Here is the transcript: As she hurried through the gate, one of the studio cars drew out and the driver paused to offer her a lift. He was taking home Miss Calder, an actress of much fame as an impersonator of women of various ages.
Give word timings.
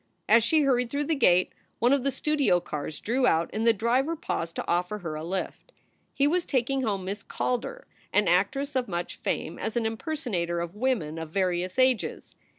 As 0.27 0.43
she 0.43 0.61
hurried 0.63 0.89
through 0.89 1.03
the 1.03 1.13
gate, 1.13 1.53
one 1.77 1.93
of 1.93 2.01
the 2.03 2.09
studio 2.09 2.59
cars 2.59 2.99
drew 2.99 3.27
out 3.27 3.51
and 3.53 3.67
the 3.67 3.71
driver 3.71 4.15
paused 4.15 4.55
to 4.55 4.67
offer 4.67 4.97
her 4.97 5.13
a 5.13 5.23
lift. 5.23 5.71
He 6.11 6.25
was 6.25 6.47
taking 6.47 6.81
home 6.81 7.05
Miss 7.05 7.21
Calder, 7.21 7.85
an 8.11 8.27
actress 8.27 8.75
of 8.75 8.87
much 8.87 9.15
fame 9.17 9.59
as 9.59 9.77
an 9.77 9.85
impersonator 9.85 10.59
of 10.59 10.73
women 10.75 11.19
of 11.19 11.29
various 11.29 11.77
ages. 11.77 12.33